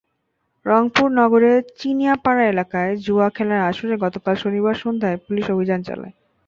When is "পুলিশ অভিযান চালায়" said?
5.25-6.13